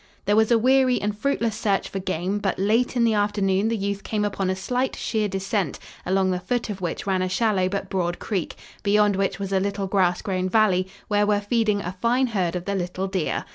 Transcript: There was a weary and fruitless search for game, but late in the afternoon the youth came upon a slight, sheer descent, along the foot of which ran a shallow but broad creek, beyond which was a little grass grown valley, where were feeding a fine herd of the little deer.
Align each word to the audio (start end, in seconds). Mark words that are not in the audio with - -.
There 0.25 0.35
was 0.35 0.49
a 0.49 0.57
weary 0.57 0.99
and 0.99 1.15
fruitless 1.15 1.55
search 1.55 1.87
for 1.87 1.99
game, 1.99 2.39
but 2.39 2.57
late 2.57 2.95
in 2.95 3.03
the 3.03 3.13
afternoon 3.13 3.67
the 3.67 3.77
youth 3.77 4.01
came 4.01 4.25
upon 4.25 4.49
a 4.49 4.55
slight, 4.55 4.95
sheer 4.95 5.27
descent, 5.27 5.77
along 6.07 6.31
the 6.31 6.39
foot 6.39 6.71
of 6.71 6.81
which 6.81 7.05
ran 7.05 7.21
a 7.21 7.29
shallow 7.29 7.69
but 7.69 7.87
broad 7.87 8.17
creek, 8.17 8.55
beyond 8.81 9.15
which 9.15 9.37
was 9.37 9.53
a 9.53 9.59
little 9.59 9.85
grass 9.85 10.23
grown 10.23 10.49
valley, 10.49 10.87
where 11.07 11.27
were 11.27 11.39
feeding 11.39 11.81
a 11.81 11.91
fine 12.01 12.25
herd 12.25 12.55
of 12.55 12.65
the 12.65 12.73
little 12.73 13.05
deer. 13.05 13.45